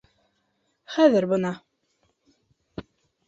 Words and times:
Хәҙер 0.93 1.27
бына... 1.33 1.51